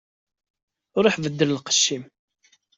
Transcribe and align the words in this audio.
Ṛuḥ 1.03 1.15
beddel 1.23 1.49
lqecc-im. 1.57 2.03